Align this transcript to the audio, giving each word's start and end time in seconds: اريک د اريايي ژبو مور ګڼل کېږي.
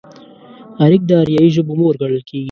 اريک 0.83 1.01
د 1.07 1.11
اريايي 1.21 1.49
ژبو 1.55 1.73
مور 1.79 1.93
ګڼل 2.01 2.21
کېږي. 2.27 2.39